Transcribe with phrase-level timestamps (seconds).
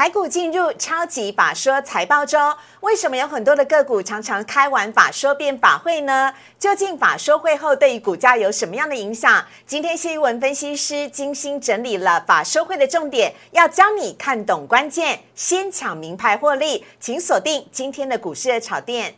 [0.00, 2.38] 台股进入超级法说财报周，
[2.80, 6.32] 为什么有很多的个股常常开完法说变法会呢？
[6.58, 9.44] 究竟法说会后对于股价有什么样的影响？
[9.66, 19.16] 今天谢一文分析师精心整理了法说会的重点，要教你看懂关键，先抢名牌获利，请锁定今天的股市的炒店。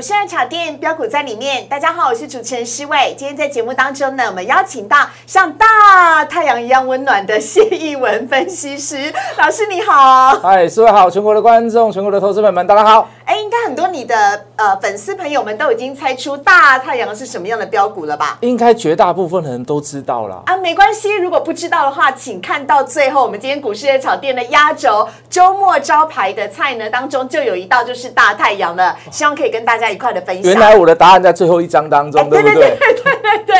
[0.00, 1.66] 股市爱炒店标股在里面。
[1.68, 3.14] 大家好，我是主持人施伟。
[3.18, 4.96] 今天在节目当中呢，我们邀请到
[5.26, 10.30] 像大太阳一样温暖的谢逸文分析师老师，你好。
[10.40, 13.10] 嗨，施伟好，全国的观众，全国的投资朋友们，大家好。
[13.30, 18.36] 哎，应该很多你的呃粉丝朋友们都已经猜出大太阳是什么样的标股了吧？
[18.40, 20.56] 应该绝大部分人都知道了啊。
[20.56, 23.22] 没关系，如果不知道的话，请看到最后。
[23.22, 29.88] 我们今天股市爱炒店的压轴周末招牌的菜呢当中，就有一道就是大太阳了，希望可以跟大家。
[29.88, 30.44] 一块的分享。
[30.44, 32.54] 原来我的答案在最后一章当中，对不对？
[32.54, 33.56] 对对对对对。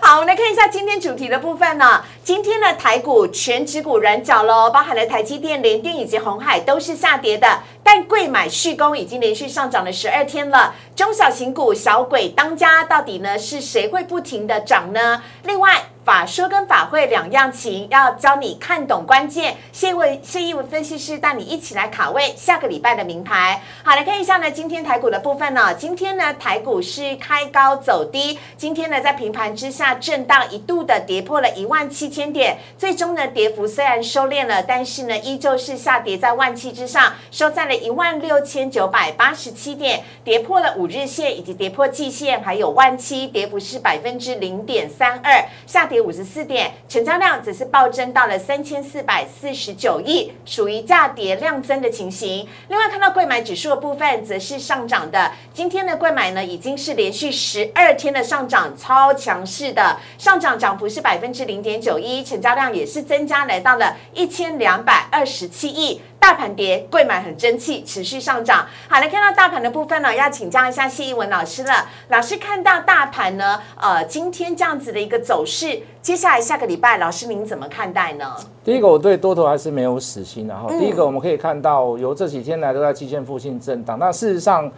[0.00, 2.02] 好，我们来看一下今天主题的部分呢。
[2.22, 7.46] 今天的台股全指股软脚喽，包含了台积电、联电以及红海都是下跌的，
[7.84, 10.74] 但贵买续攻已经连续上涨了十二天了。
[10.96, 15.22] 中小型股小鬼当家，到底呢是谁会不停的涨呢？
[15.44, 15.84] 另外。
[16.04, 19.56] 法说跟法会两样情，要教你看懂关键。
[19.72, 23.62] 谢文谢一文分析师带你一起来卡位下个礼拜的名牌。
[23.82, 45.93] 好，来看一下呢，今天台股的部分呢，今天呢台股是开高走低，今天呢在平盘之下震荡，一度的跌破了一万七千点，最终呢跌幅虽然收敛了，但是呢依旧是下跌在万七之上，收在了一万六千九百八十七点，跌破了五日线以及跌破季线，还有万七，跌幅是百分之零点三二，下跌。
[45.94, 52.48] 跌五十四点，成交量只是暴增到了三千四百四十九亿，属于价跌量增的情形。
[52.66, 55.30] 另外看到贵买指数的部分，则是上涨的。
[55.52, 66.00] 今天的贵买呢，已经是连续十二天的上涨，超强势的上涨，涨幅是百分之零点九一，成交量也是增加来到了一千两百二十七亿。
[66.24, 68.64] 大盘跌，贵买很争气，持续上涨。
[68.88, 71.86] 好，来看到大盘的部分呢，要请教一下谢一文老师了。
[72.08, 78.34] 老师看到大盘呢，呃，今天这样子的一个走势，接下来下个礼拜，老师您怎么看待呢？
[78.64, 80.66] 第一个，我对多头还是没有死心的哈。
[80.78, 83.98] 第一个，我们可以看到，由这几天来都在基线附近震荡。
[83.98, 84.72] 那事实上。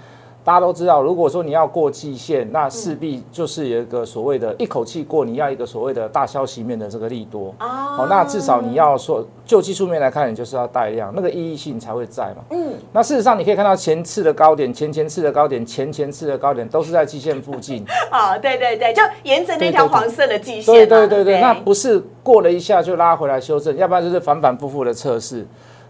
[0.47, 7.53] 大家都知道，如果说你要过季线，那势必就是有一个所谓的一口气过，你要一个所谓的大消息面的这个利多。
[7.59, 12.45] 哦，那至少你要说，就技术面来看，你就是要带量，那个意义性才会在嘛。
[12.51, 17.85] 嗯，那事实上你可以看到前次的高点、前前次的高点、前前次的高点都是在季线附近。
[18.13, 20.73] 哦， 对对对，就沿着那条黄色的季线。
[20.73, 25.45] 对对对对，那不是过了一下就拉回来修正，要不然就是反反复复的测试。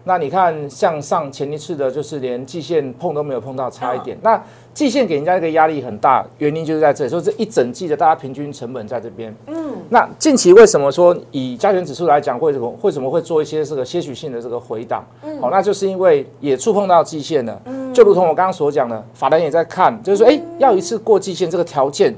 [0.07, 4.17] 那你看，向上前一次的，就是连季线碰都没有碰到，差一点。
[4.23, 4.41] 那
[4.73, 9.35] 季线给人家一个压力很大，原因就是在这里，说这一整季的大家平均成本在这边。
[9.47, 15.05] 嗯，那近期为什么说以加权指数来讲，为什么为什么会做一些这个些许性的这个回档？
[15.23, 17.61] 嗯，好，那就是因为也触碰到季线了。
[17.65, 22.15] 嗯，就如同我刚刚所讲的，法人也在看，就是说，哎，要一次过季线这个条件。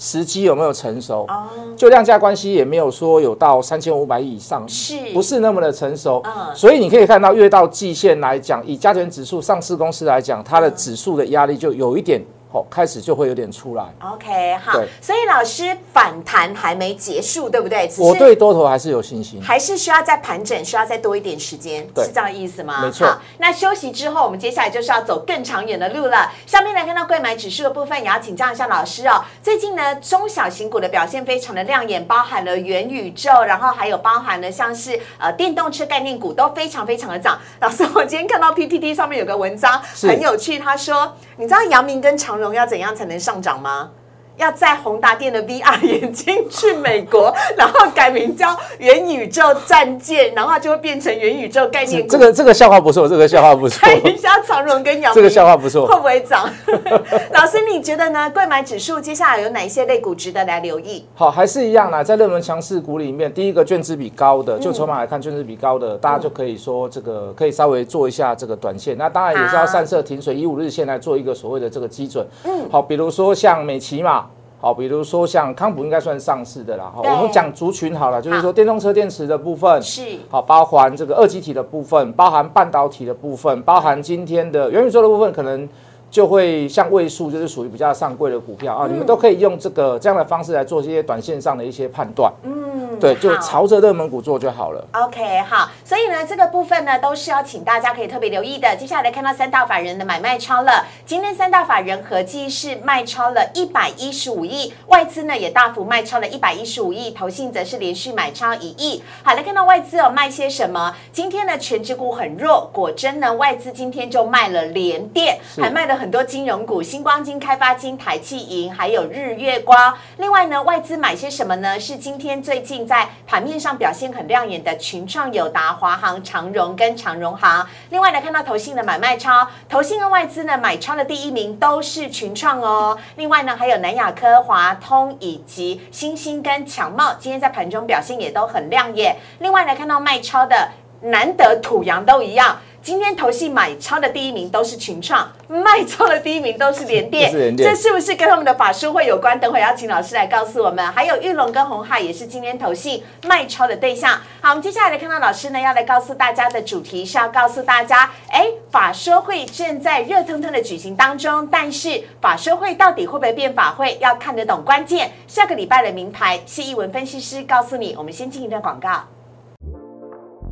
[0.00, 1.26] 时机有没有成熟？
[1.28, 1.46] 哦，
[1.76, 6.22] 就量价关系也没有说有到三千五百亿以上，是不是那么的成熟？
[6.24, 12.24] 嗯，所以你可以看到，越到季线来讲，以加权指数上市公司来讲，它的指数的压力就有一点。
[12.52, 13.84] 哦，开始就会有点出来。
[14.00, 17.88] OK，好，所以老师反弹还没结束，对不对？
[17.98, 22.82] 我对多头还是有信心，还是需要再盘整，需要再多一点时间，是这样的意思吗？
[22.82, 23.16] 没错。
[23.38, 26.32] 那休息之后，我们接下来就是要走更长远的路了。
[26.44, 29.22] 下面来看到贵买指数的部分，也要请教一下老师哦。
[29.42, 37.38] 最近呢，中小型股的表现非常的亮眼，包含了元宇宙，然后还有包含了像是呃电动车概念股都非常非常的涨。
[37.60, 43.90] 老师，我今天看到 PPT 上面有个文章很有趣，他说，你知道阳明跟长要怎样才能上涨吗？
[44.36, 52.08] 要在宏达店的 VR 眼镜去美国，然后改名叫元宇宙战舰，然后就会变成元宇宙概念股。
[52.08, 53.78] 这个这个笑话不错，这个笑话不错。
[53.86, 56.48] 看一下长荣跟阳这个笑话不错，会不会涨？
[57.32, 58.30] 老师，你觉得呢？
[58.30, 61.04] 贵买指数接下来有哪一些类股值得来留意？
[61.14, 68.96] 好，还是一样啦，在热门强势股里面，第一个卷资比高的，就筹码来看，卷资比高的，大家就可以说这个可以稍微做一下这个短线。
[68.96, 72.26] 那当然也是要散射停水一五日线来做一个所谓的这个基准。
[72.44, 74.28] 嗯，好，比如说像美琪嘛。
[74.60, 76.92] 好，比如说像康普应该算上市的啦。
[76.94, 85.66] 哈，我们讲族群好了，就是说电动车电池的部分是好，包含这个二极体的部分，包含半导体的部分，包含今天的元宇宙的部分，可能
[86.10, 92.32] 就会像位数，就是属于比较上柜的股票啊，你们都可以用这个这样的方式来做一些短线上的一些判断。
[92.42, 94.84] 嗯，对，就朝着热门股做就好了。
[94.92, 98.74] OK，好，所以呢，这个部分呢，都是要请大家可以特别留意的。
[98.76, 109.00] 接下来看到三大法人的买卖超了，今天三大法人合计是卖超了一百一十五亿，外资呢也大幅卖超了一百一十五亿，投信则是连续买超一亿。
[109.22, 110.92] 好，来看到外资有卖些什么？
[111.12, 119.94] 今天呢，全指股很弱，果真呢，外资今天就卖了联电，是还卖了很多金融股，星光金、开发金、台气银，还有日月光。
[120.16, 121.78] 另外呢，外资买些什么呢？
[121.78, 127.68] 是今天最近在盘面上表现很亮眼的群创、友达、华航、长荣跟长荣航。
[127.90, 132.96] 另外呢，看到投信的买卖超，投信跟外资呢买超的第一名都是群创哦。
[133.16, 139.18] 另外呢，还有南亚科、华通以及新兴跟强茂，今天在盘中表现也都很亮眼。
[139.40, 140.70] 另外呢，看到卖超的
[141.02, 142.56] 难得土洋都一样。
[142.82, 149.38] 今天投信买超的第一名都是群创，卖超的第一名都是联电， 这是不是跟他们的法术会有关？
[149.38, 150.84] 等会要请老师来告诉我们。
[150.92, 154.18] 还有玉龙跟红海也是今天投信卖超的对象。
[154.40, 165.12] 好，我们接下来看到老师呢要来告诉大家的主题是要告诉大家，哎，法说会正在热腾腾的举行当中，但是法说会到底会不会变法会，要看得懂关键。
[165.26, 167.94] 下个礼拜的名牌，谢一文分析师告诉你。
[167.98, 169.04] 我们先进一段广告。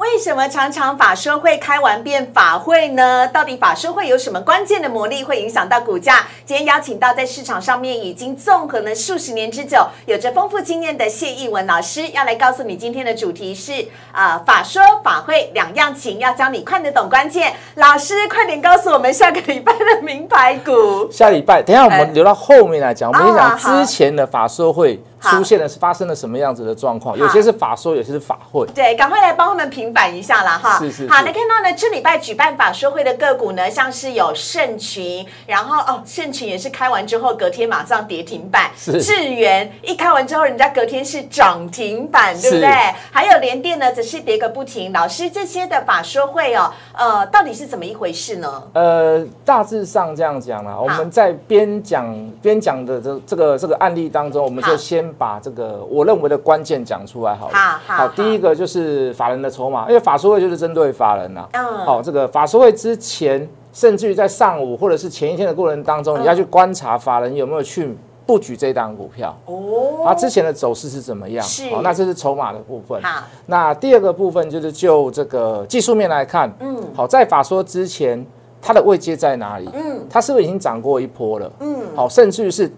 [0.00, 3.28] 为什么常常法说会开完变法会呢？
[3.28, 6.26] 到底法说会有什么关键的魔力会影响到股价？
[6.46, 13.72] 今天邀请到在市场上面已经纵横了数十年之久，有着丰富经验的谢义文老师，要来告诉你今天的主题是
[14.10, 17.52] 啊、呃法说法会两样情，要教你看得懂关键。
[17.74, 21.10] 老师，快点告诉我们下个礼拜的名牌股。
[21.12, 23.12] 下礼拜，等一下我哎们留到后面来讲。
[23.12, 28.66] 我们先讲之前的法说会好出现了发生了什么样子的状况，有些是法说，有些是法会。
[28.74, 30.70] 对，赶快来帮他们平反一下啦哈。
[30.70, 42.70] 好，是是好来看到呢，这礼拜举办法说会的个股呢，像是有盛群，然后哦，盛群也是开完之后隔天马上跌停板，是智源一开完之后，人家隔天是涨停板，对不是对？
[43.10, 44.92] 还有联电呢，则是跌个不停。
[44.92, 48.62] 老师，这些的法说会哦，呃，到底是怎么一回事呢？
[48.72, 57.54] 呃，大致上这样讲啦，我们在边讲边讲的这这个这个案例当中，我们就先把这个我认为的关键讲出来好了。
[57.54, 61.48] 好第一个就是法人的筹码，因为法说会就是针对法人呐。
[61.52, 67.96] 嗯好，这个法说会之前，甚至于在上午或者是前一天的过程当中，嗯你要去观察法人有没有去
[68.26, 69.36] 布局这档股票。
[69.46, 71.44] 哦，它之前的走势是怎么样？
[71.44, 73.00] 是好，那这是筹码的部分。
[73.02, 78.24] 好，那第二个部分就是就这个技术面来看，嗯好，在法说之前，
[78.62, 79.68] 它的位阶在哪里？
[79.74, 81.52] 嗯它是不是已经涨过一波了？
[81.60, 82.70] 嗯，好，甚至于是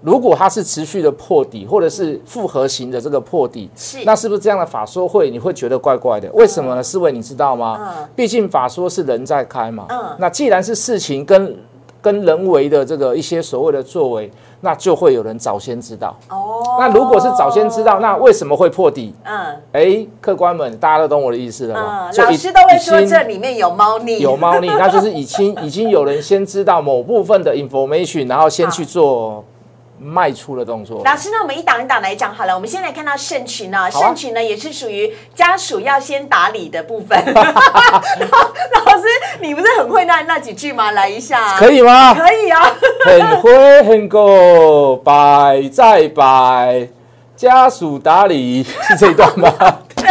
[0.00, 6.30] 如果它是持续的破底，或者是复合型的这个破底，是那是不是这样的法说会你会觉得怪怪的？
[6.32, 6.82] 为什么呢？
[6.82, 8.08] 思维你知道吗嗯？
[8.14, 11.56] 毕竟法说是人在开嘛，嗯那既然是事情跟
[12.00, 14.30] 跟人为的这个一些所谓的作为，
[14.60, 16.16] 那就会有人早先知道。
[16.30, 19.12] 哦，那如果是早先知道，那为什么会破底？
[19.24, 22.08] 嗯哎，客官们，大家都懂我的意思了吗？
[22.08, 29.44] 嗯，就已老师都会说这里面有猫腻，有猫腻，那就是已经 已经有人先知道某部分的 information，然后先去做
[29.98, 31.02] 卖出的动作。
[31.04, 32.54] 老师，那我们一档一档来讲好了。
[32.54, 37.18] 我们先来看到盛群啊盛群呢也是属于家属要先打理的部分。
[37.34, 39.04] 老师，
[39.40, 40.92] 你不是很会那那几句吗？
[40.92, 42.14] 来一下，可以吗？
[42.14, 42.74] 可以啊。
[43.04, 46.88] 很会很够，摆再摆，
[47.36, 49.50] 家属打理 是这一段吗？
[49.96, 50.08] 对，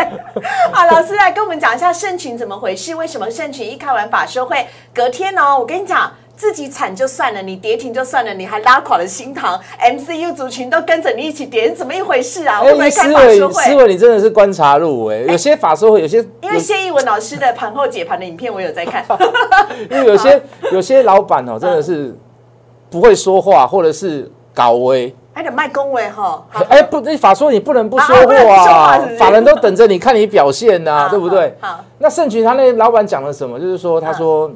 [0.72, 2.94] 好，老师来跟我们讲一下盛群怎么回事？
[2.96, 6.12] 为什么盛群一开完法说会，隔天哦，我跟你讲。
[6.38, 12.60] 自己惨就算了，你跌停就算了，你还拉垮了新塘，MCU 族群都跟着你一起跌，怎么一回事啊？
[12.62, 13.64] 会不会开思维法说会？
[13.64, 19.04] 思维，你真的是观察入哎，有些法说会，有些因为谢逸文老师的盘后解盘的影片我有在看，
[19.90, 20.42] 因为有些
[20.72, 22.16] 有些老板哦，真的是
[22.92, 25.14] 不会说话，或者是搞威。
[25.34, 26.44] 还得卖恭维哈。
[26.50, 31.86] 好哎，不，那法说你不能不说话话是不是，法人都等着你看你表现呐好，对不对好好？
[32.00, 33.60] 那盛群他那老板讲了什么？
[33.60, 34.52] 就是说，他说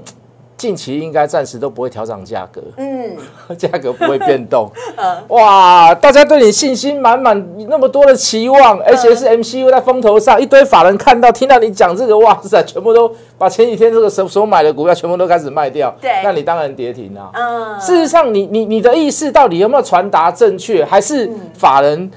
[0.61, 3.17] 近期应该暂时都不会调涨价格，嗯，
[3.57, 4.69] 价格不会变动。
[5.29, 15.91] 哇，大家对你信心满满，那么多的期望，而且是 MCU 在风头上，一堆法人看到听到你讲这个，哇塞，全部都把前几天这个手手买的股票全部都开始卖掉。
[15.99, 17.31] 对那你当然跌停啊。
[17.33, 22.11] 嗯，事实上你，你你的意思到底有没有传达正确，还是法人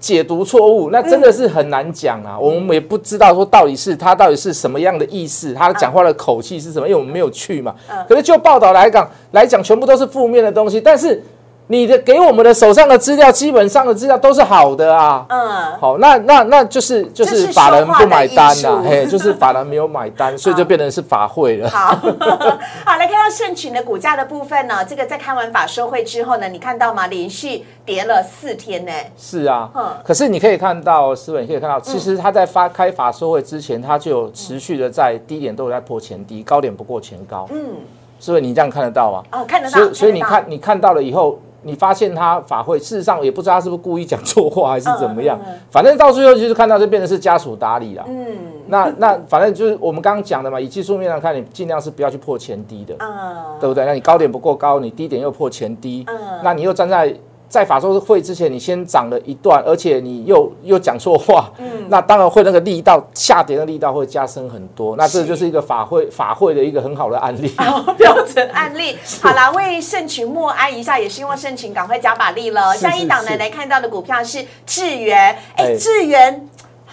[0.00, 0.90] 解读错误？
[0.90, 2.36] 那真的是很难讲啊。
[2.36, 7.72] 我们也不知道说到底是他到底是什么样的意思，他讲话的口气是什么，因为我们没有去嘛。
[8.08, 11.22] 可是就报道来讲，来讲全部都是负面的东西，但是。
[11.70, 15.24] 你的给我们的手上的资料，基本上的资料都是好的啊。
[15.28, 21.70] 嗯，好，那那那就是就是是法人不买单呐，嘿，就是 法人没有买单，所以就变成是法会了。
[21.70, 21.94] 好
[22.84, 27.06] 好来看到盛群的股价的部分呢，这个在开完法收会之后呢，你看到吗？
[27.06, 28.90] 连续跌了四天呢。
[29.16, 37.46] 是啊嗯，可是你可以看到，思文，你可以看到，其实他在发开法收会之前，他就有持续的在低点都有在破前低，高点不过前高。
[37.52, 37.76] 嗯，
[38.18, 39.22] 是不是，你这样看得到吗？
[39.30, 45.38] 哦，看得到，所以所以你看你看到了以后，你发现他法会，事实上也不知道他是不是故意讲错话还是怎么样
[45.70, 48.04] 反正到最后就是看到就变成是家属打理了。
[48.08, 48.36] 嗯
[48.66, 52.94] 那那反正就是我们刚刚讲的嘛，以技术面上看，你尽量是不要去破前低的。
[53.00, 53.84] 嗯，对不对？
[53.84, 57.12] 那你高点不够高，你低点又破前低，嗯那你又站在
[57.50, 67.52] 在法说会之前，你先涨了一段，而且你又又讲错话，嗯那当然会那个力道下跌的力道会加深很多，那这就是一个法会法会的一个很好的案例。
[67.58, 68.96] 哦标准案例。
[69.20, 72.72] 好啦，为盛群默哀一下，也希望盛群赶快加把力了。
[72.74, 76.48] 是下一档呢是来看到的股票是智源，哎，哎智源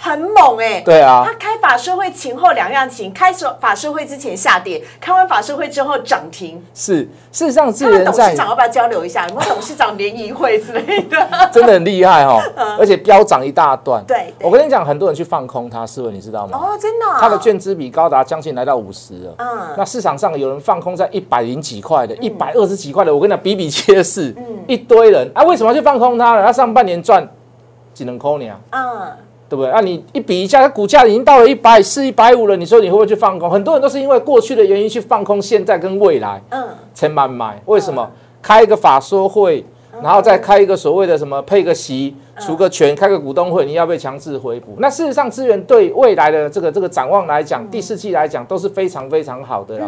[0.10, 0.82] 很猛哎。
[0.82, 6.64] 对啊他，开法说会前后两样情，开手法说会之前下跌，开完法说会之后涨停。
[6.74, 9.28] 是事实上他智源在们董事长要不要交流一下？
[9.28, 11.28] 有没有董事长联谊会之类的？
[11.52, 12.42] 真的很厉害哦，
[12.80, 14.02] 而且飙涨一大段。
[14.04, 16.58] 嗯对对我跟你讲，很多人去放空它，思文你知道吗？
[16.58, 19.36] 哦，真的哦，它的券资比高达将近来到五十了。
[19.38, 19.48] 嗯
[19.78, 26.44] 那市场上有人放空在一百零几块的，一百二十几块的，我跟你讲比比皆是，嗯一堆人啊，为什么要去放空它呢？
[26.46, 27.28] 它上半年赚
[27.94, 29.12] 只能扣你啊，嗯，
[29.50, 29.72] 对不对？
[29.72, 33.50] 啊，你一比一下，它股价已经到了一百四、一百五了，你说你会不会去放空？
[33.50, 37.62] 很多人都是因为过去的原因去放空现在跟未来，嗯，才慢买。
[37.66, 38.10] 为什么？
[38.40, 39.66] 开一个法说会，
[40.02, 44.76] 然后再开一个所谓的什么配个席、除个权、开个股东会，你要被强制回补。
[44.78, 49.88] 那事实上，资源对未来的这个这个展望来讲，第四季来讲都是非常非常好的啦。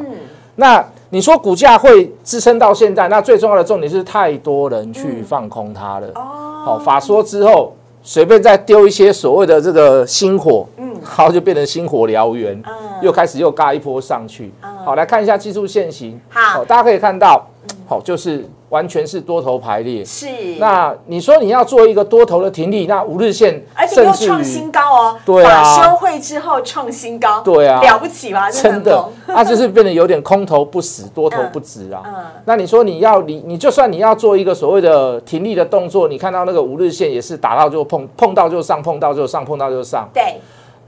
[0.56, 6.08] 那你说股价会支撑到现在，那最重要的重点是太多人去放空它了。
[6.16, 6.22] 哦，
[6.66, 12.74] 好，法说之后，随便再丢一些所谓的这个星火，嗯，然后就变成星火燎原，嗯。
[13.01, 14.51] 又开始又嘎一波上去。
[14.84, 16.20] 好，来看一下技术线型。
[16.29, 16.65] 好。
[16.65, 17.48] 大家可以看到，
[17.88, 20.03] 好，就是完全是多头排列。
[20.05, 20.27] 是，
[20.59, 28.49] 那你说你要做一个多头的停利，那五日线而且又创新高哦，对啊法收会之后创新高，对啊了不起吧？
[28.49, 32.03] 真的很猛， 它就是变得有点空头不死，多头不 止啊。
[32.05, 32.13] 嗯
[32.45, 40.09] 那你说你要你你就算你要做一个所谓的停利的动作，你看到那个五日线也是打到就碰，碰到就上，碰到就上，碰到就上。
[40.13, 40.39] 对，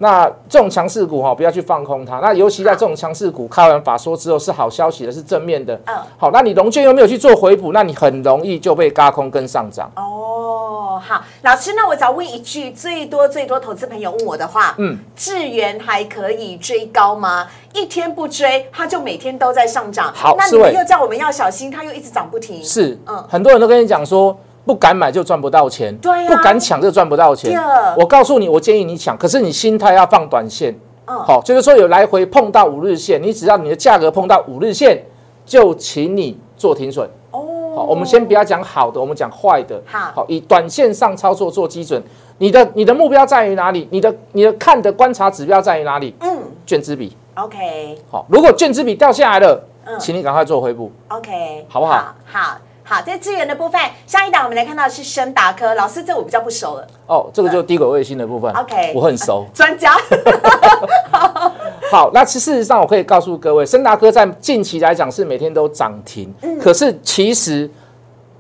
[0.02, 2.18] 那这种强势股哈，不要去放空它。
[2.22, 5.80] 那尤其在这种强势股开完法说之后是好消息的，是正面的。
[5.86, 9.92] 嗯好，那你龙券又没有去做回补，那你很容易就被嘎空跟上涨。
[9.96, 17.48] 哦，好，老师，那我只要问一句，最多最多投资朋友问我的话，嗯，智源还可以追高吗？
[17.76, 20.12] 一天不追，它就每天都在上涨。
[20.16, 22.64] 好那你们又叫我们要小心，它又一直涨不停。
[22.64, 24.36] 是，嗯很多人都跟你讲说。
[24.66, 27.60] 不敢买就赚不到钱，对啊不敢抢就赚不到钱。
[27.98, 30.74] 我告诉你，我建议你抢，可是你心态要放短线。
[31.08, 35.04] 嗯好，就是说有来回碰到五日线，你只要你的价格碰到五日线，
[35.46, 37.10] 就请你做停损。
[37.32, 37.42] 哦，
[37.76, 39.82] 好，我们先不要讲好的，我们讲坏的。
[39.86, 42.02] 好以短线上操作做基准。
[42.38, 43.88] 你的你的目标在于哪里？
[43.92, 46.16] 你的你的看的观察指标在于哪里？
[46.22, 47.16] 嗯卷资比。
[47.36, 50.92] ，OK 好，如果卷资比掉下来了，嗯请你赶快做回补。
[51.10, 52.58] OK，好不好好
[52.92, 58.52] 好好，在资源的部分，下一档我们来看到的是深达科，老师这我比较不熟了哦，这个就是低轨卫星的部分。
[58.54, 59.46] OK 我很熟。
[59.54, 59.96] 专家，
[61.90, 67.70] 好，那其事实上我可以告诉各位，森达科在近期来讲是每天都涨停，嗯可是其实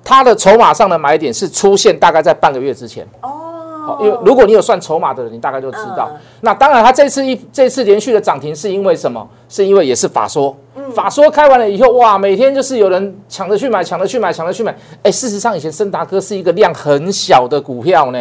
[0.03, 3.07] 它的筹码上的买点是出现大概在半个月之前。
[3.21, 3.37] 哦
[3.83, 6.07] 好，因为如果你有算筹码的人，你大概就知道。
[6.11, 9.25] 嗯那当然，它这次一这次连续的涨停是因为什么？
[9.47, 10.60] 是因为也是法说，嗯
[10.91, 14.75] 法说开完了以后，哇，每天就是有人抢着去买，抢着去买，抢着去买。
[15.03, 18.19] 哎，事实上以前森达科是一个量很小的股票呢，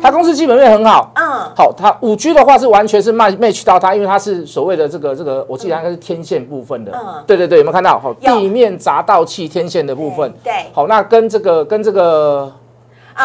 [0.00, 1.10] 它公司基本面很好。
[1.16, 1.24] 嗯，
[1.56, 6.92] 好，它五 G 的话是完全是 match match 到它，因为它是所谓的这个这个，我记得应该是天线部分的。
[6.94, 7.98] 嗯对对对，有没有看到？
[7.98, 10.32] 好，地面匝道器天线的部分。
[10.44, 12.50] 对对好，那跟这个跟这个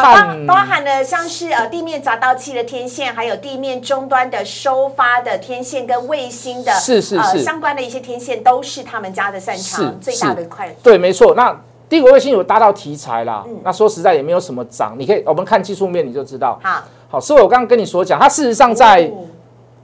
[0.02, 10.74] 包包含了像是呃地面匝道器的天线，还有地面终端的收发的天线跟卫星的呃是是是相关的一些天线，都是他们家的擅长是最大的一块。
[10.82, 11.34] 对，没错。
[11.34, 11.56] 那
[11.88, 16.58] 帝国卫星有搭到题材啦，嗯那说实在也没有什么涨，你可以我们看技术面你就知道。
[16.62, 19.24] 好，好，所以我刚刚跟你所讲，它事实上在、哦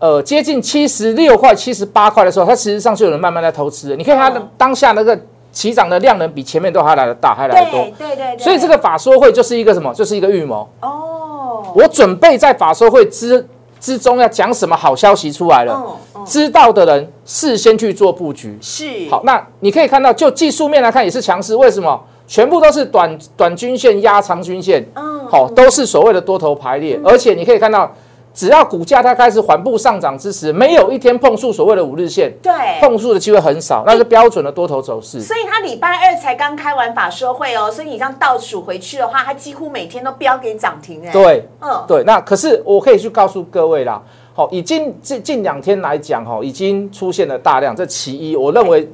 [0.01, 3.97] 呃接近七十六块、七十八块的时候，它事实上就有人慢慢在偷吃了。
[3.97, 5.15] 你看它的嗯当下那个
[5.53, 8.17] 起涨的量能比前面都还来得大，还来得多对。
[8.17, 9.93] 对所以这个法说会就是一个什么？
[9.95, 10.69] 就是一个预谋。
[10.81, 13.47] 哦，我准备在法说会之
[13.79, 15.83] 之中要讲什么好消息出来了，
[16.25, 18.59] 知道的人事先去做布局。
[18.61, 21.57] 是好，那你可以看到，就技术面来看也是强势。
[21.57, 22.01] 为什么？
[22.27, 27.93] 全部都是短短均线压长均线，嗯，好、都是所谓的多头排列，而且你可以看到，
[28.33, 32.53] 只要股价它开始缓步上涨之时，没有一天碰触所谓的五日线，对。
[32.81, 35.21] 碰触的机会很少，那是标准的多头走势。
[35.21, 44.01] 所以它礼拜二才刚开完法说会哦，所以你这样倒数回去的话，它几乎每天都标给涨停哎。，对，嗯，对，那可是我可以去告诉各位啦，
[44.33, 48.89] 好，已经近近两天来讲，哈，已经出现了大量，这其一，我认为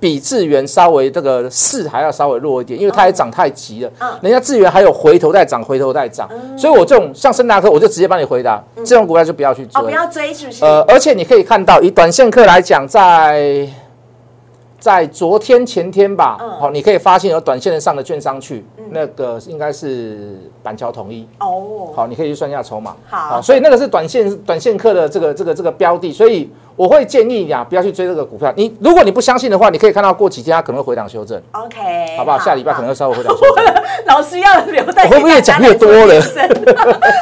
[0.00, 9.90] 比智源稍微这个势还要稍微弱一点，因为它也涨太急了，嗯人家智源还有回头再涨，回头再涨，所以我这种像深达科，我就直接帮你回答，这种股票就不要去追哦，不。
[9.90, 10.64] 要追是不是？
[10.64, 13.68] 呃，而且你可以看到，以短线客来讲，在
[14.80, 21.28] 在昨天前天吧，嗯好、你可以发现有短线上的券商去，那个应该是板桥统一。
[21.38, 22.96] 哦，好，你可以去算一下筹码。
[23.08, 28.52] 好所以那个是短线短线客的这个这个这个标的，所以我会建议你啊，不要去追这个股票。
[28.56, 32.38] 你如果你不相信的话，你可以看到过几天它可能会回档修正，OK，好不好？
[32.38, 33.64] 下礼拜可能好会稍微回档修正。
[34.06, 36.14] 老师要留在我会不会越讲越多了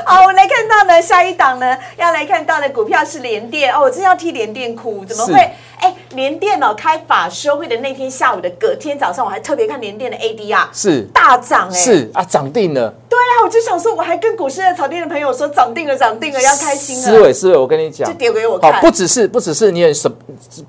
[0.09, 5.39] 好，我们来看到呢，下一档呢要来看到的股票是联电哦，我真要替联电哭，怎么是会？
[5.81, 12.91] 哎，联电哦，开法说会的那天下午的隔天早上，我还特别看联电的 ADR 是大涨哎，是啊，涨定了。
[13.07, 20.11] 对啊，我就想说，我还跟股市的草甸的朋友说涨定了，涨定了，要开心思了，维思维，我跟你讲就，丢给我好，看，不只是不只是你很什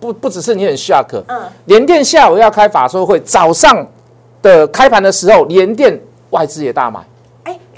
[0.02, 3.88] 不不只是你很 shock，嗯联电下午要开法说会，早上
[4.42, 5.98] 的开盘的时候，联电
[6.32, 7.06] 外资也大买，哎，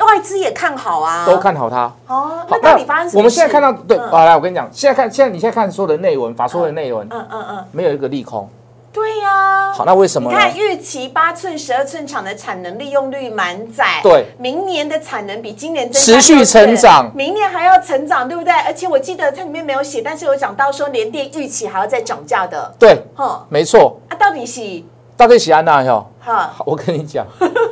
[0.06, 1.84] 外资也看好啊，都看好它。
[2.08, 3.20] 哦，好那到底发生什么？
[3.20, 8.50] 我们现在看到，对，来，我跟你讲，现在看，现在你现在看所有的内文，法说的内文，嗯嗯嗯，没有一个利空。
[8.94, 10.30] 对呀、好，那为什么？
[10.30, 18.52] 你看，预期八寸、十二寸厂的产能利用率满载，对明年的产能比今年增持续成长明年还要成长，对不对？
[18.66, 24.84] 而且我记得它里面没有写，但是有讲到说联电预期还要再涨价的，对，哼，没错，啊，到底是
[25.16, 26.06] 到底喜安娜哟。
[26.20, 27.26] 哈好我跟你讲，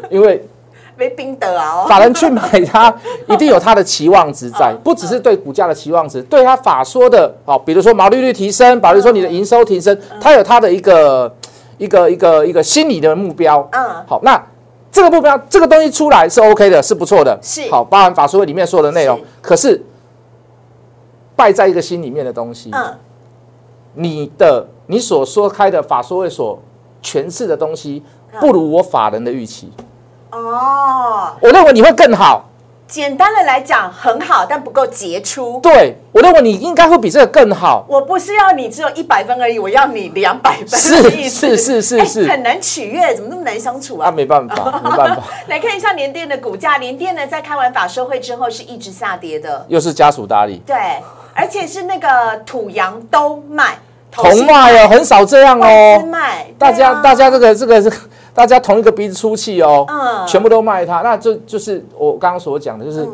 [0.10, 0.48] 因为
[1.00, 2.94] 没冰的啊、哦，法人去买它，
[3.28, 11.34] 一定有它的期望值在， 不只是对股价的期望值，对它法说的，好，比如说毛利率提升，比如说你的营收提升，它有它的一个
[11.78, 13.66] 一个一个一个心理的目标。
[13.72, 14.40] 嗯，好，那
[14.92, 17.72] 这个目标，这个东西出来是 OK 的，是不错的，是。
[17.72, 19.18] 好，包含法说会里面说的内容。
[19.42, 19.82] 可是
[21.38, 22.98] 败在一个心里面的东西，嗯，
[23.94, 26.60] 你的你所说开的法说会所
[27.02, 28.42] 诠释的东西，嗯。
[28.42, 29.72] 不如我法人的预期。
[30.32, 32.50] 哦，我认为你会更好，
[32.88, 35.60] 简单的来讲很好，但不够杰出。
[35.62, 37.86] 对我认为你应该会比这个更好。
[37.88, 41.30] 我不是要你只有一百分而已，我要你两百分是。
[41.30, 44.12] 是是是哎是很难取悦，怎么那么难相处啊，啊？
[44.12, 50.76] 没办法， 没办法，来看一下联电的股价，联电呢在开完法收会之后是一直下跌的，又是家属打理，对，
[51.34, 53.78] 而且是那个土洋都卖，
[54.12, 56.04] 同卖哦，很少这样哦。
[56.08, 57.92] 卖，大家啊大家这个这个是
[58.40, 60.26] 大家同一个鼻子出气哦，嗯。
[60.26, 63.14] 全部都卖它，那这就是我刚刚所讲的，就是嗯。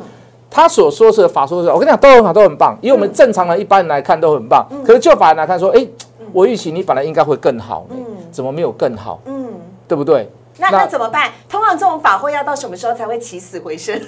[0.52, 5.84] 他所说是法说是，我跟你讲都很好，都很棒，以我们正常人一般人来看都很棒，可是就法人来看说，哎，
[6.32, 7.98] 我预期你本来应该会更好嗯，
[8.32, 9.48] 怎么没有更好，嗯。
[9.88, 10.30] 对不对？
[10.58, 11.32] 那那怎么办？
[11.50, 13.94] 通常这种法会要到什么时候才会起死回生？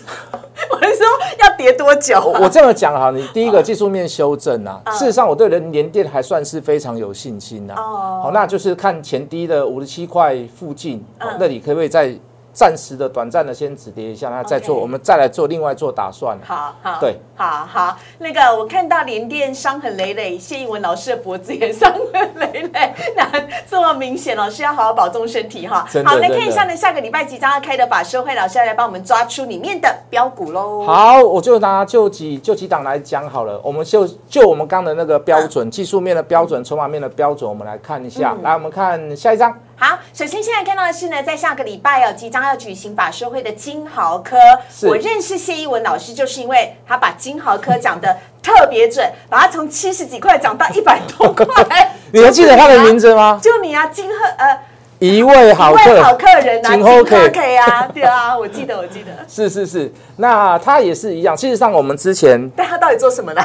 [0.69, 1.05] 我是说
[1.39, 2.39] 要跌多久、啊？
[2.41, 7.73] 我这么讲哈，你第一个技术面修正啊，事实上我对人联电还算是非常有信心呐。
[7.77, 11.03] 哦好，那就是看前低的五十七块附近，
[11.39, 12.13] 那里可不可以再
[12.57, 16.35] 暂时的、短暂的先止跌一下，那再做我们再来做另外做打算。
[16.43, 23.29] 好好，对，好好，那个我看到联电伤痕累累，谢英文老师的脖子也伤痕累累， 那
[23.69, 25.87] 这么明显，老师要好好保重身体哈。
[26.03, 33.61] 好，来看一下呢，下个礼拜即将要开的法社会，老师要来帮我们抓出里面的标股喽。，好，我就拿就几就几档来讲好了。
[33.63, 38.33] 我们就就我们刚的那个标准，技术面的标准，筹码面的标准，我们来看一下。
[38.35, 39.55] 嗯来，我们看下一张。
[39.79, 44.35] 好，首先现在看到的是呢，在下个礼拜哦，即将要举行法说会的金豪科。
[44.81, 51.45] 我认识谢一文老师，就是因为他把金豪科讲的特别准，把它从七十几块讲到一百多块。
[52.11, 53.39] 你还记得他的名字吗？
[53.43, 54.59] 就你啊，金鹤呃，
[54.97, 56.25] 一位好客好客。
[56.39, 59.11] 人啊，金金鹤客 K 啊， 对啊，我记得，我记得。
[59.27, 61.37] 是是是，那他也是一样。
[61.37, 63.43] 事实上，我们之前但他到底做什么呢？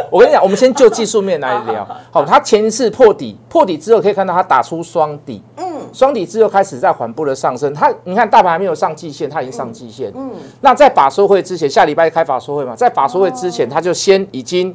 [0.10, 1.86] 我跟你讲，我们先就技术面来聊。
[2.10, 7.72] 好，它前一次破底，破底之后可以看到它打出双底，嗯，双底之后开始在缓步的上升。
[7.74, 10.30] 它你看大盘还没有上季线，它已经上季线，嗯。
[10.60, 14.74] 那在法说会之前，下礼拜开法说会嘛，在法说会之前，它就先已经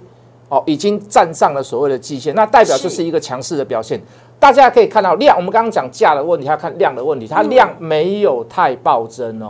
[0.49, 4.01] 哦已经站上了所谓的季线，那代表就是一个强势的表现。
[4.43, 9.49] 大家可以看到量，我们刚刚讲价的问题，还要看量的问题，它量没有太暴增哦，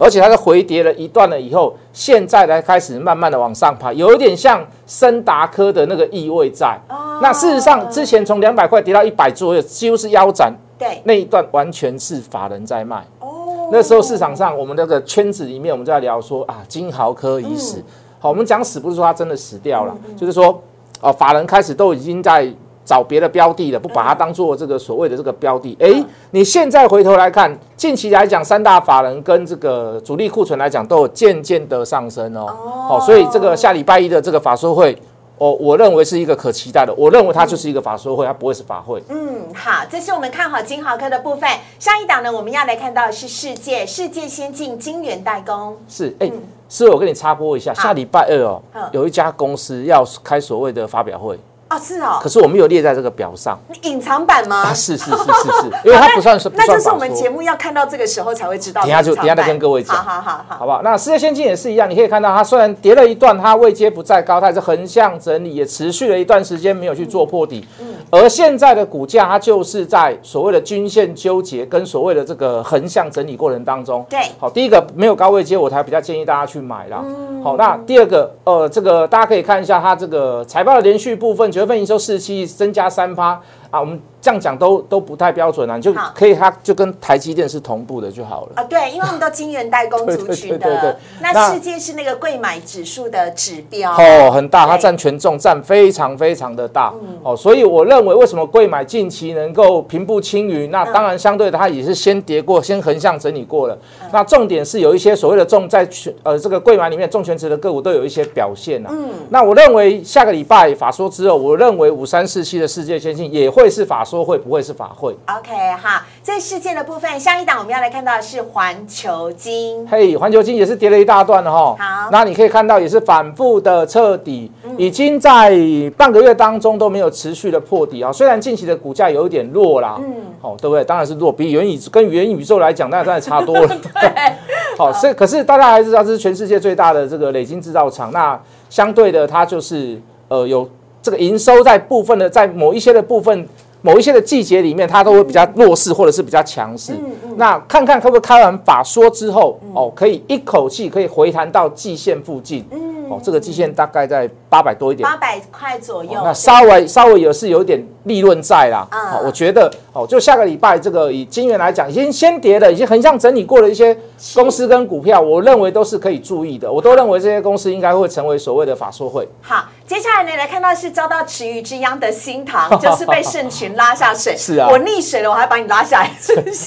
[0.00, 6.76] 而且它是回跌了一段了以后，现在才开始慢慢的往上爬，有一点像森达科的那个意味在。
[7.22, 13.06] 那事实上，之前从两百块跌到一百左右，几乎是腰斩，对，那一段完全是法人在卖。
[13.20, 17.80] 哦，那时候市场上我们那个圈子里面，我们就在聊说啊，金豪科已死。
[18.18, 20.60] 好，我们讲死不是说它真的死掉了，就是说
[21.00, 22.52] 哦，法人开始都已经在
[22.84, 25.76] 找别的标的了，不把它当做这个所谓的这个标的。
[25.80, 32.46] 哎，你现在回头来看，近期来讲，三大法人跟这个主力库存来讲，都有渐渐的上升哦。
[32.90, 34.96] 哦，所以这个下礼拜一的这个法说会。
[35.36, 36.94] 哦，我认为是一个可期待的。
[36.94, 39.02] 我认为它就是一个法说会，它不会是法会。
[39.08, 41.50] 嗯，好，这是我们看好金豪科的部分。
[41.80, 45.76] 上一档呢，我们要来看到的是世界世界先进晶圆代工。
[45.88, 46.30] 是，哎，
[46.68, 51.36] 是我跟你插播一下，下礼拜二哦，有一家公司要开所谓的发表会。
[51.74, 53.58] 哦，是哦，可是我们有列在这个表上。
[53.68, 54.62] 你隐藏版吗？
[54.66, 58.82] 啊是是是是是，因为它不算是，那就是我们节目要看到这个时候才会知道。
[58.82, 60.82] 等下就等下再跟各位讲，好好好好，好不好？
[60.82, 67.66] 那世界先进也是一样，你可以看到它虽然跌了一段，它位阶不再高，它是横向整理，也持续了一段时间没有去做破底。
[67.80, 74.04] 嗯，而现在的股价它就是在所谓的均线纠结跟所谓的这个横向整理过程当中。
[74.08, 77.02] 对，好，第一个没有高位阶，我才比较建议大家去买啦。
[77.04, 82.46] 嗯，好，那第二个，呃，这个大家可以看一下它这个财报的连续部分，九这份营收四十七亿。
[82.46, 83.40] 增加三趴
[83.74, 84.00] 啊，我们。
[84.24, 88.64] 这样讲都都不太标准啊，就可以它就跟台积电是同步的就好了啊。
[88.64, 96.90] 对，因为我们都晶圆代工族 群的，那世界是那个贵买指数的指标哦，很大，它占权重占非常非常的大
[97.22, 103.76] 哦，所以我认为为什么贵买近期能够平步青云，那当然相对的它也是先跌过，先横向整理过了。
[104.10, 108.88] 那重点是有一些所谓的重在权呃这个贵买里面重权值的个股都有一些表现啊。
[108.90, 114.14] 嗯，那我认为下个礼拜法说之后，我认为五三四七的世界先进也会是法说。
[114.14, 115.50] 说会不会是法会？OK
[115.82, 119.84] 哈，在事件的部分，下一档我们要来看到的是环球金。
[119.88, 121.74] 嘿，环球金也是跌了一大段了哈。
[121.76, 125.52] 好，那你可以看到也是反复的彻底，已经在
[125.96, 128.12] 半个月当中都没有持续的破底啊。
[128.12, 130.84] 虽然近期的股价有一点弱啦，嗯，好，对不对？
[130.84, 133.66] 当然是弱，比元宇跟元宇宙来讲，那当然差多了。
[134.00, 134.12] 对，
[134.78, 140.68] 好，所以可是大家还是知道这是全世界最大的这个累金制造厂，那相对的它就是呃有
[141.04, 143.46] 这个营收在部分的在某一些的部分。
[143.86, 146.94] 某一些的季节里面，它都会比较弱势，或者是比较强势。
[147.36, 152.64] 那看看可不可以开完法说之后，哦，可以一口气可以回弹到季线附近。
[153.10, 156.12] 哦，这个季线大概在八百多一点，八百块左右。
[156.24, 158.88] 那稍微稍微也是有点利润在啦。
[158.90, 163.94] 啊，我觉得哦，就下个礼拜这个以金元来讲，已经先跌的，已经横向整理过的一些
[164.34, 166.72] 公司跟股票，我认为都是可以注意的。
[166.72, 169.28] 我都认为这些公司应该会成为所谓的法说会。
[169.42, 169.66] 好。
[169.86, 174.34] 接下来呢，来看到是遭到池鱼之殃的新塘， 就是被圣群拉下水。
[174.34, 176.10] 是啊，我溺水了，我还把你拉下来。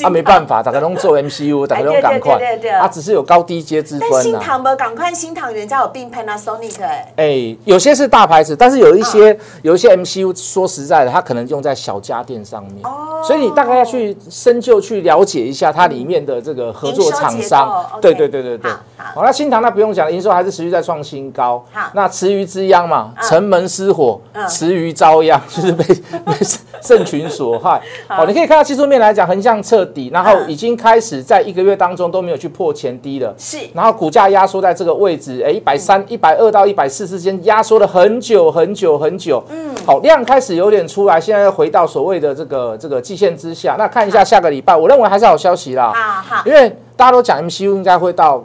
[0.04, 2.38] 他没办法，大家都做 MCU，大家都赶快。
[2.38, 4.22] 对对对他只是有高低阶之分。
[4.22, 7.14] 新塘不赶快，新塘人家有并 Panasonic 哎。
[7.16, 12.86] 哎，有些是大牌子，但是有一些有一些 MCU，说实在的，它可能用在小家电上面。
[12.86, 13.24] 哦。
[13.24, 17.84] 所以你大概要去深究去了解一下它里面的这个合作厂商。
[18.00, 18.72] 对对对对对。
[19.16, 21.66] 好，那新塘那不用讲，营收还是持续在创新高。
[21.74, 23.07] 好，那池鱼之殃嘛。
[23.22, 25.84] 城门失火，池鱼遭殃，就是被
[26.26, 26.34] 被
[26.82, 27.82] 圣群所害。
[28.08, 33.34] 好，你可以看到技术面来讲，横向彻底，然后已经开始在一个月当中都没有去破前低了。
[33.38, 39.44] 是，然后股价压缩在这个位置，哎，一百三、一百二到一百四之间压缩了很久很久很久。
[39.50, 43.76] 嗯，好，量开始有点出来，现在又回到所谓的这个这个季线之下。
[43.78, 45.94] 那看一下下个礼拜，我认为还是好消息啦。
[45.96, 48.44] 好好，因为大家都讲 MCU 应该会到。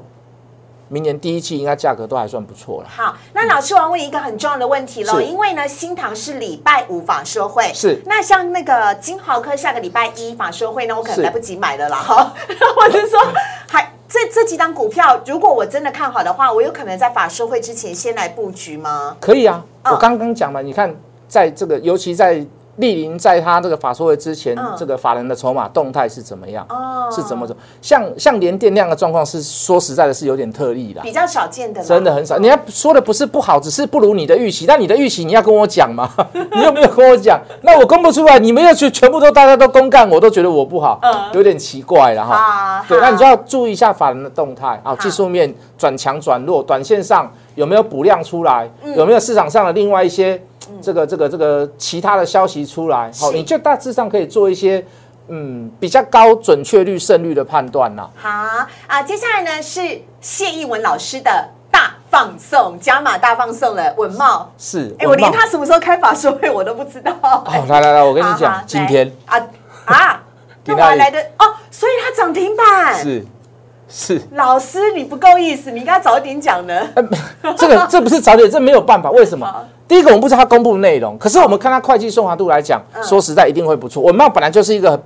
[0.93, 2.89] 明年第一季应该价格都还算不错了。
[2.95, 11.97] 好，那老师我要问一个很重要的问题喽，因为呢，新塘是礼拜五法说会，是那像那个金豪科下个礼拜一法说会呢，我可能来不及买了啦。
[11.97, 12.35] 哈，
[12.77, 13.19] 我是说
[13.67, 19.17] 还这这几档股票，如果我真的看好的话，我有可能在法说会之前先来布局吗？
[19.19, 20.95] 可以啊，我刚刚讲了，你看
[21.27, 22.45] 在这个，尤其在。
[22.79, 26.65] 莅临在他这个法说会之前，这个法人的筹码动态是怎么样？
[26.71, 27.55] 哦，是怎么走？
[27.83, 32.39] 像像连电量的状况是说实在的，是有点特例的，比较少见的，真的很少。
[32.39, 34.65] 你要说的不是不好，只是不如你的预期。
[34.65, 36.11] 但你的预期你要跟我讲嘛？
[36.33, 37.39] 你有没有跟我讲？
[37.61, 40.99] 那我公布出来，你们要去全部都大家都公干，我都觉得我不好，
[41.35, 42.83] 有点奇怪了哈。
[42.89, 48.71] 对，那你就要注意一下法人的动态啊，技术面转强转弱，短线上有没有补量出来？
[48.97, 50.43] 有没有市场上的另外一些？
[50.81, 54.85] 这个这个这个其他的消息出来，好，你就大致上可以做一些
[55.29, 58.09] 嗯比较高准确率胜率的判断啦。
[58.17, 58.29] 好
[58.87, 67.13] 啊，接下来呢是谢逸文老师的大放送加码大放送了，文茂是，哎，我连他什么时候开法说会我都不知道。
[67.23, 69.39] 哦，来来来，我跟你讲，今天啊
[69.85, 70.23] 啊，
[70.69, 73.25] 我还来的哦，所以他涨停板是。
[73.95, 76.89] 是老师，你不够意思，你应该早点讲呢。
[77.59, 79.11] 这个这不是早点，这没有办法。
[79.11, 79.47] 为什么？
[79.89, 84.03] 第一个，我们不知道它公布的内容，可是我们看它会计顺滑度来讲，说实在一定会不错。
[84.03, 85.01] 我们本来就是一个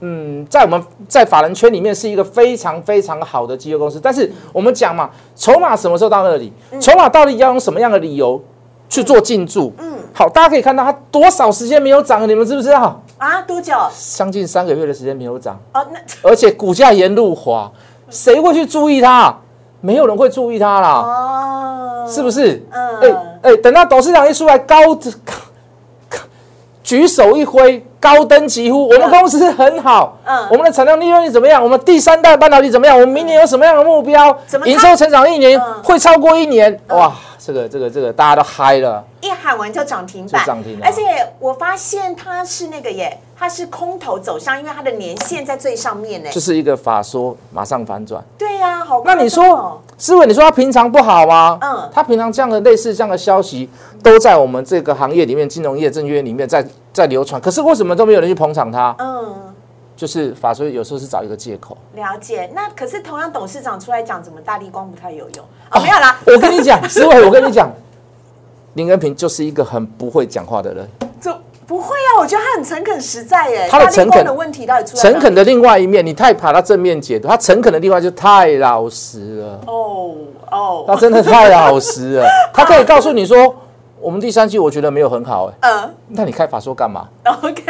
[0.00, 4.00] 嗯，在我们在法人圈里面是一个非常非常好的机构公司。
[4.02, 6.52] 但是我们讲嘛，筹码什么时候到那里？
[6.80, 8.42] 筹码到底要用什么样的理由
[8.88, 9.72] 去做进驻？
[9.78, 13.02] 嗯，好，大家可以看到它多少时间没有涨，你们知不知道？
[13.18, 13.74] 啊，多久？
[14.16, 17.70] 将近三个月的时间没有涨，哦，那 而且股价沿路滑，
[18.08, 19.34] 谁会去注意它？
[19.82, 20.90] 没有人会注意它啦。
[20.90, 22.62] 哦，是不是？
[22.70, 24.76] 嗯哎哎，等到董事长一出来，高
[26.82, 31.62] 举手一挥，高登疾呼，我们公司很好，嗯我们的产量利润率怎么样？
[31.62, 32.98] 我们第三代半导体怎么样？
[32.98, 34.36] 我们明年有什么样的目标？
[34.64, 36.80] 营收成长一年嗯会超过一年？
[36.88, 41.02] 哇，这个这个这个大家都嗨了，一喊完就涨停板，涨停了而且
[41.38, 46.40] 我发现它是那个耶，它是空头走向，因为它的年线在最上面呢就。
[46.40, 48.20] 是一个法说马上反转。
[48.36, 51.58] 对呀、好那你说，思伟，你说他平常不好吗？
[51.60, 53.68] 嗯嗯，他平常这样的类似这样的消息，
[54.02, 57.38] 都在我们这个行业里面，金融业、证券业里面在在流传。
[57.38, 58.96] 可是为什么都没有人去捧场他？
[58.98, 59.54] 嗯，
[59.94, 61.76] 就是法说有时候是找一个借口。
[61.94, 62.50] 了解。
[62.54, 67.70] 那可是同样董事长出来讲，怎么大力光不太有用哦、没有啦，我跟你讲，思伟，我跟你讲，
[68.72, 70.88] 林根平就是一个很不会讲话的人。
[71.20, 71.30] 这
[71.70, 73.68] 不会啊，我觉得他很诚恳实在耶。
[73.70, 80.16] 他的诚恳的问题到底出在诚恳的另外一面，你太把他正面解读；他诚恳的另外就太老实了，哦
[80.50, 82.26] 哦，他真的太老实了。
[82.52, 83.54] 他可以告诉你说，
[84.00, 87.06] 我们第三季我觉得没有很好，哎，嗯那你开法说干嘛
[87.40, 87.62] ？，OK，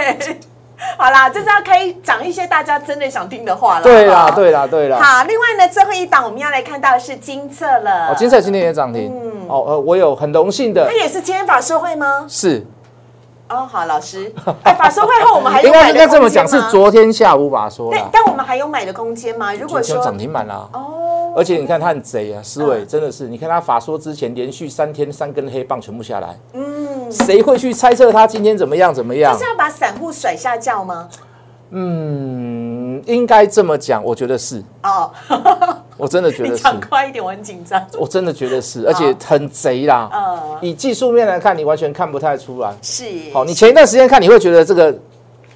[0.96, 3.82] 好啦，就是要可以讲一些大家真的想听的话了。
[3.82, 4.98] 对啦，对啦，对啦。
[4.98, 8.08] 好，另外呢，最后一档我们要来看到的是金策了。
[8.08, 9.12] 哦，金策今天也涨停。
[9.14, 12.24] 嗯哦，呃，我有很荣幸的它也是今天法说会吗？
[12.26, 12.64] 是，
[13.50, 14.32] 哦，好，老师，
[14.62, 19.52] 哎，法说会后我们还有应该买的应该这么讲，是昨天下午法说对，，但我们还有买的空间吗？
[19.52, 20.68] 如果说就涨停板啦。
[20.72, 22.86] 哦，而且你看他很贼啊，思伟嗯。
[22.86, 29.32] 真的是，你看他法说之前连续三天三根黑棒全部下来，嗯，谁会去猜测他今天怎么样怎么样？
[29.32, 29.44] 就是？
[29.44, 31.08] 要把散户甩下轿吗？
[31.72, 35.10] 嗯，应该这么讲，我觉得是，哦，
[36.00, 37.84] 我真的觉得你，讲快一点，我很紧张。
[37.98, 40.10] 我真的觉得是，而且很贼啦。
[40.12, 42.72] 嗯，以技术面来看，你完全看不太出来。
[42.80, 44.96] 是，好，你前一段时间看，你会觉得这个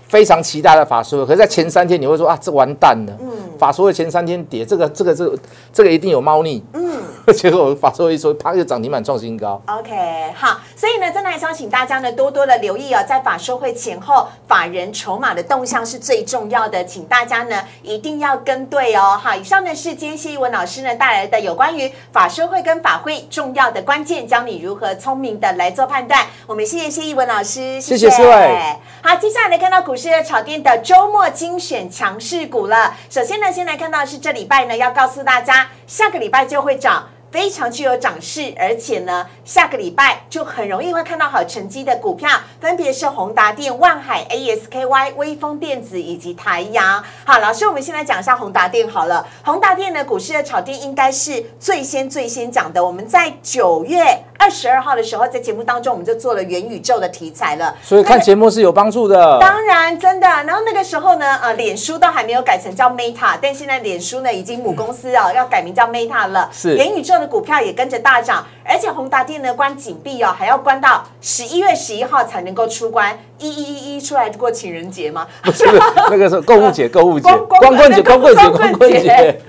[0.09, 3.12] 非常期待的法说会，可是在前三天你会说啊，这完蛋了。
[3.21, 5.38] 嗯，法说会前三天跌，这个这个这个
[5.73, 6.62] 这个一定有猫腻。
[6.73, 7.03] 嗯，
[7.35, 9.61] 结果法说会一说，啪就涨停板创新高。
[9.67, 19.19] OK，好，所以呢，真的还是要请大家呢多多的留意哦，在法说会前后，法人筹码的动向是最重要的，请大家呢一定要跟对哦。
[19.21, 26.25] 好，以上呢是今天谢一文老师呢带来的有关于法说会跟法会重要的关键，教你如何聪明的来做判断。
[26.47, 32.96] 我们谢谢谢一文老师，谢谢四位好，接下来来看到股股市热炒店的周末精选强势股了。
[33.09, 37.09] 首先呢，先来看到是这礼拜呢要告诉大家，下个礼拜就会涨。
[37.30, 42.30] 非常具有涨势，而且呢，下个礼拜就很容易会看到好成绩的股票，
[42.61, 47.02] 分别是宏达电、万海、ASKY、微风电子以及台阳。
[47.24, 49.26] 好，老师，我们先来讲一下宏达电好了。
[49.44, 52.85] 宏达电呢，股市的炒店应该是最先最先讲的。
[52.85, 59.38] 我们在九月二十二号的时候，在节目当中我们就做了元宇宙的题材了，所以看节目是有帮助的。
[59.40, 60.27] 当然，真的。
[60.27, 66.51] 然后那个时候呢，呃，脸书都还没有改成叫 Meta，但现在脸书呢已经母公司哦要改名叫 Meta 了。
[66.53, 75.27] 是元宇宙的股票也跟着大涨，而且宏达电呢关紧闭哦，还要关到十一月十一号才能够出关，一一一一出来过情人节吗？
[75.42, 75.64] 不是
[76.11, 79.40] 那个是购物节，购物节， 光棍节，光光棍节，光棍节。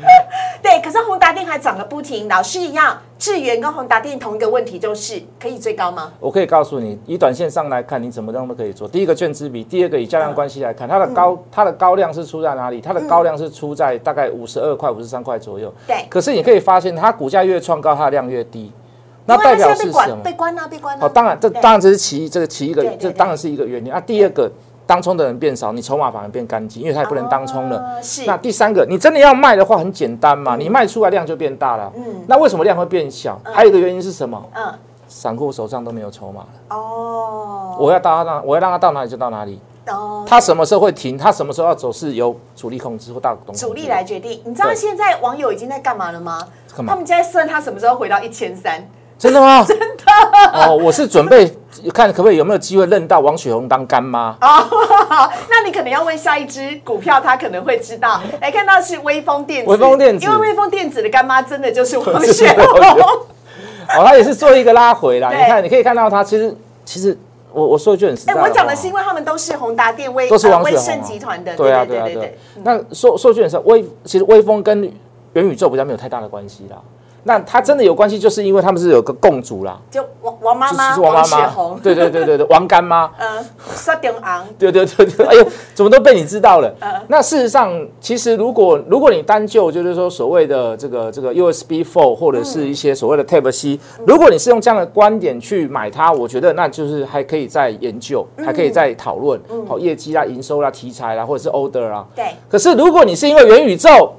[0.62, 6.12] 对，可是宏达电还涨个不停，老师一样，智源跟宏达电同一个问题就是可以最高吗？
[6.20, 8.88] 我可以告诉你，以短线上来看，你怎么样都可以做。
[8.88, 12.82] 第一个券资比，第二个以价量关系来看，它的高它的高量是出在哪里？
[12.82, 15.74] 它的高量是出在大概五十二块、五十三块左右。
[15.88, 18.72] 对可是你可以发现，它股价越创高，它的量越低，
[19.26, 20.24] 那代表是什么？
[20.24, 21.06] 被关啊，被关啊。
[21.06, 24.00] 哦，当然，这对当然这是其一，这个其一个这当然是一个原因啊。
[24.00, 24.52] 第二个，
[24.88, 27.78] 当冲的人变少，你筹码反而变干净，因为它也不能当冲了。
[27.78, 31.92] 哦是那第三个，你真的要卖的话，很简单嘛，你卖出来量就变大了。
[31.96, 33.40] 嗯那为什么量会变小？
[33.44, 34.44] 还有一个原因是什么？
[34.54, 34.74] 嗯，
[35.08, 36.78] 散户手上都没有筹码了。
[36.78, 39.60] 哦，我要到他那，我要让他到哪里就到哪里。
[39.88, 41.18] 哦，他什么时候会停？
[41.18, 44.42] 他什么时候要走，是由主力控制或大股东主力来决定。
[44.46, 46.40] 你知道对现在网友已经在干嘛了吗？
[46.76, 48.84] 他们在算他什么时候回到一千三。
[49.18, 49.64] 真的吗？
[49.68, 49.86] 真的。
[50.54, 51.55] 哦，我是准备
[51.94, 54.36] 看可不可以有没有机会认到王雪红当干妈。
[54.42, 54.68] 哦，
[55.50, 58.22] 那你可能要问下一只股票，他可能会知道。
[58.42, 62.80] 来 看到是微风电子，微风电子因为微风电子的干妈真的就是王雪红。
[63.98, 65.30] 哦，他也是做一个拉回啦。
[65.32, 67.18] 你看，你可以看到他其实其实
[67.52, 72.38] 我我说一句很实在哎，的，我讲的是因为他们都是宏达电、微都是王呃威雪红啊盛集团的，对啊对对啊对。
[72.64, 74.82] 那说说句很实在，微其实微风跟
[75.34, 76.78] 元宇宙比较没有太大的关系啦。
[77.28, 81.28] 那它真的有关系，就是因为他们是有个共主啦，就王王妈妈就是王妈妈。
[81.28, 83.44] 雪红，，对对对对对， 王干妈，嗯，
[83.76, 86.72] 刷顶昂，对对对对，哎呦，怎么都被你知道了？
[86.82, 102.06] 嗯那事实上，其实如果如果你单就就是说所谓的这个这个 USB Four 或者是一些所谓的 Type C，、如果你是用这样的观点去买它，我觉得那就是还可以再研究，还可以再讨论，好、业绩啦、营收啦、题材啦，或者是 order 啦。
[102.16, 104.14] 对，可是如果你是因为元宇宙，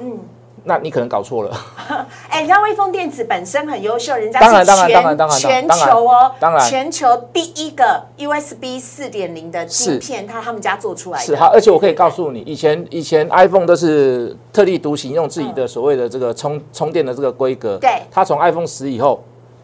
[0.00, 0.18] 嗯。
[0.64, 1.56] 那你可能搞错了。
[2.28, 11.24] 哎，你知道微风电子本身很优秀，人家当然是全当然当然当然全球哦，当然全球第一个 USB 四点零的晶片，它他们家做出来的。
[11.24, 17.76] 是好，而且我可以告诉你，以前以前 iPhone 都是特立独行，用自己的所谓的这个充充电的这个规格。
[17.78, 19.22] 对它从 iPhone 十以后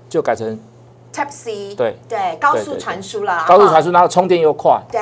[0.09, 0.59] 就改成
[1.13, 4.81] Type C，对对，高速传输了，哈高速传输，然后充电又快。
[4.93, 5.01] 对，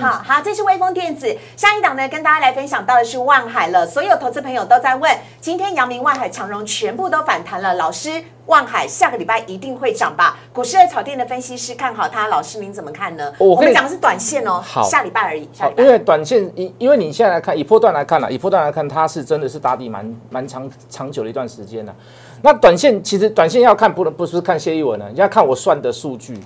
[0.00, 1.36] 好好，这是微风电子。
[1.54, 3.86] 下一档呢，跟大家来分享到的是万海了。
[3.86, 10.38] 所有投资朋友都在问，今天阳明、万海、长荣全部都反弹了，老师，万海下个礼拜一定会涨吧？
[10.50, 13.30] 股市的草店的分析师看好它，老师您怎么看呢？
[13.36, 15.90] 我可以们讲的是短线哦，好下礼拜而已，下礼，拜因。
[15.90, 21.94] 为短线，因因为你现在来看，以波段来看了，以波段来看，它是真的是打底蛮蛮长长久的一段时间了。
[22.42, 26.38] 那短线其实短线要看不能不是看谢一文了，你要看我算的数据，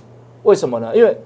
[0.43, 0.91] 为什么呢？
[0.95, 1.17] 因为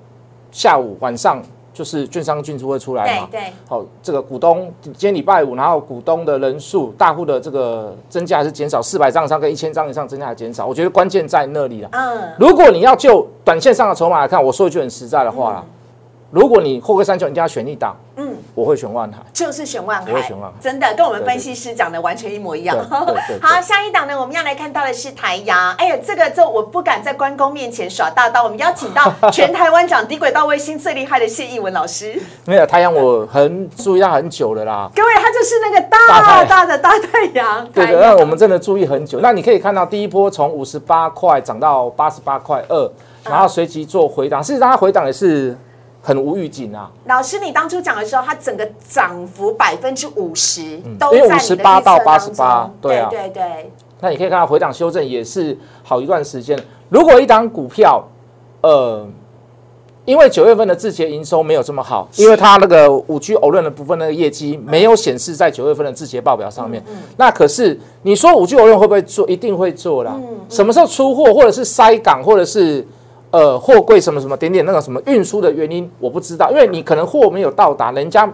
[0.52, 1.42] 下午晚上
[1.74, 10.66] 就是券商进出会出来嘛，对对，好，这个股东今天礼拜五，然后股东的人数大户的这个增加还是减少，四百张以上跟一千张以上增加还是减少？
[10.66, 11.90] 我觉得关键在那里了。
[11.94, 15.66] 嗯，如果你要就短线上的筹码来看，我说一句很实在的话啦，
[16.32, 19.18] 如果你货柜三雄一定要选一档，嗯，我会选万海。
[19.34, 22.78] 就是选万海我会选万海，真的跟我们分析师讲的完全一模一样。
[23.42, 25.74] 好，下一档呢，我们要来看到的是台阳。
[25.76, 32.22] 哎呀，这个这我不敢在关公面前耍大刀，我们邀请到全台湾讲低轨道卫星最厉害的谢义文老师。
[32.46, 34.88] 没有太阳，我很注意到很久了啦。
[34.96, 37.68] 各位，他就是那个大大大的大太阳。
[37.74, 39.20] 对那我们真的注意很久。
[39.20, 42.92] 那你可以看到第一波从五十八块涨到八十八块二，
[43.24, 44.44] 然后随即做回档。
[44.44, 45.58] 事实上，它回档也是
[46.02, 46.92] 很无预警啊。
[47.06, 56.58] 老师，你当初讲的时候，它整个涨幅百分之五十，都因为在你的预测58到当88中对啊对对那你可以看到回档修正也是好一段时间。
[56.88, 58.02] 如果一档股票，
[58.62, 59.06] 呃，
[60.06, 66.82] 因为九月份的字节营收没有这么好，因为它那个五 G 偶论的部分那个业绩没有显示在九月份的字节报表上面。
[67.18, 69.30] 那可是你说五 G 偶论会不会做？
[69.30, 70.18] 一定会做啦。
[70.48, 72.88] 什么时候出货，或者是塞港，或者是
[73.32, 78.32] 呃货柜什么什么点点那个什么运输的原因，我不知道，因为你可能货没有到达，人家。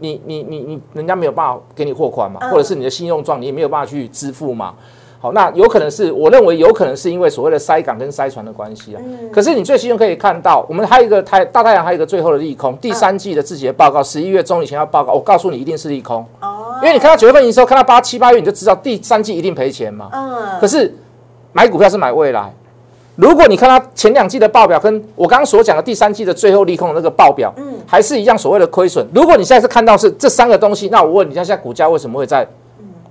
[0.00, 4.72] 你你你你，人家没有办法给你货款嘛，嗯或者是你的信用状你也没有办法去支付嘛。
[5.18, 9.02] 好，那有可能是我认为有可能是因为所谓的塞港跟塞船的关系啊。
[9.04, 20.10] 嗯可是你最新可以看到，我们还有一个太大太阳，还有一个最后的利空，第三季的自己的报告，十一月中以前要报告，我告诉你一定是利空，哦，因为你看到九月份营收，看到八七八月你就知道第三季一定赔钱嘛。
[20.12, 20.94] 嗯，可是
[21.52, 22.54] 买股票是买未来。
[23.18, 29.04] 如果你看它前两季的报表，跟我刚刚所讲的第三季的最后利空的那个报表，嗯还是一样所谓的亏损。
[29.12, 32.46] 如果你现在是看到是这三个东西，那我问你，现在股价为什么会在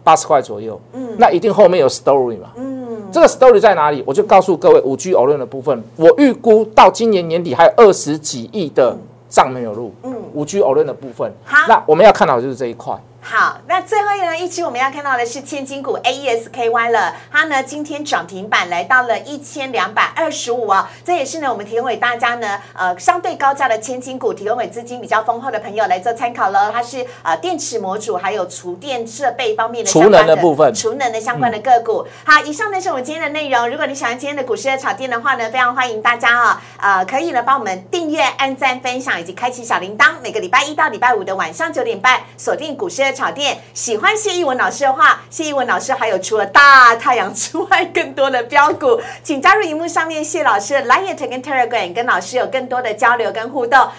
[0.06, 0.80] 八十块左右？
[0.94, 2.48] 嗯那一定后面有 story 嘛？
[2.56, 4.02] 嗯，这个 story 在哪里？
[4.08, 8.96] 我就告诉各位，五 G 偶论的部分，我预估到今年年底还有二十几亿的
[9.28, 9.92] 账没有入。
[10.04, 12.96] 嗯五 G 偶论的部分好，那我们要看到的就是这一块。
[13.30, 26.72] 好，那最后一呢，一期我们要看到的是千金股 AESKY 了，它呢今天涨停板来到了一千两百二十五哦，这也是呢我们提供给大家呢呃相对高价的千金股，提供给资金比较丰厚的朋友来做参考了。
[26.72, 32.08] 它是呃电池模组还有厨电设备方面的储相关能的部分储能的相关的个股。
[32.24, 33.70] 好，以上呢是我们今天的内容。
[33.70, 40.14] 如果你喜欢今天的股市的炒店的话呢，非常欢迎大家啊、呃可以呢帮我们订阅、按赞、分享以及开启小铃铛。
[40.24, 43.58] 每个礼拜一到礼拜五的晚上九点半，锁定股市的炒店。
[43.74, 53.90] 喜欢谢逸文老师的话，谢逸文老师还有除了大太阳之外更多的标股，请加入荧幕上面谢老师的 Line 跟 Telegram，跟老师有更多的交流跟互动。